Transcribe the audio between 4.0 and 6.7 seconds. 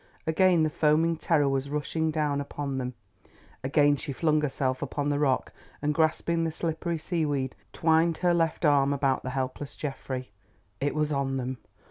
flung herself upon the rock and grasping the